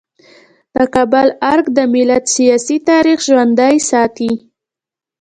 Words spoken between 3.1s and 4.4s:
ژوندی ساتي.